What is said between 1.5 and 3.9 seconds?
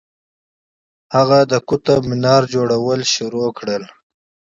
د قطب منار جوړول پیل کړل.